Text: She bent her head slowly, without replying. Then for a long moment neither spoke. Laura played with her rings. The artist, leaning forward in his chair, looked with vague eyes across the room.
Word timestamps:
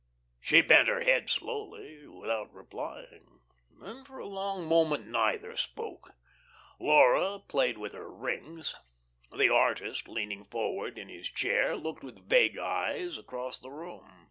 She 0.39 0.61
bent 0.63 0.87
her 0.87 1.01
head 1.01 1.29
slowly, 1.29 2.07
without 2.07 2.51
replying. 2.55 3.39
Then 3.79 4.03
for 4.03 4.17
a 4.17 4.25
long 4.25 4.65
moment 4.65 5.05
neither 5.05 5.55
spoke. 5.55 6.13
Laura 6.79 7.37
played 7.37 7.77
with 7.77 7.93
her 7.93 8.09
rings. 8.11 8.73
The 9.31 9.53
artist, 9.53 10.07
leaning 10.07 10.43
forward 10.45 10.97
in 10.97 11.07
his 11.09 11.29
chair, 11.29 11.75
looked 11.75 12.03
with 12.03 12.27
vague 12.27 12.57
eyes 12.57 13.19
across 13.19 13.59
the 13.59 13.69
room. 13.69 14.09